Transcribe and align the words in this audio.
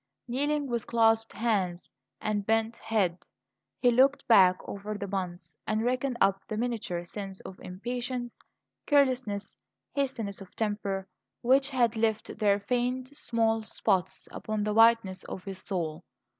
Kneeling 0.27 0.65
with 0.65 0.87
clasped 0.87 1.37
hands 1.37 1.91
and 2.19 2.43
bent 2.43 2.77
head, 2.77 3.19
he 3.77 3.91
looked 3.91 4.27
back 4.27 4.57
over 4.67 4.95
the 4.97 5.07
month, 5.07 5.53
and 5.67 5.83
reckoned 5.83 6.17
up 6.19 6.41
the 6.47 6.57
miniature 6.57 7.05
sins 7.05 7.39
of 7.41 7.59
impatience, 7.59 8.39
carelessness, 8.87 9.55
hastiness 9.93 10.41
of 10.41 10.55
temper, 10.55 11.07
which 11.43 11.69
had 11.69 11.95
left 11.95 12.39
their 12.39 12.59
faint, 12.61 13.15
small 13.15 13.61
spots 13.61 14.27
upon 14.31 14.63
the 14.63 14.73
whiteness 14.73 15.23
of 15.25 15.43
his 15.43 15.59
soul. 15.59 16.03